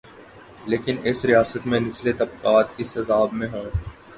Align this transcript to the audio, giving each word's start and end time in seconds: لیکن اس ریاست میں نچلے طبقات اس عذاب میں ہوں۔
لیکن 0.65 0.97
اس 1.03 1.25
ریاست 1.25 1.67
میں 1.67 1.79
نچلے 1.79 2.13
طبقات 2.13 2.67
اس 2.77 2.97
عذاب 2.97 3.33
میں 3.33 3.47
ہوں۔ 3.47 3.69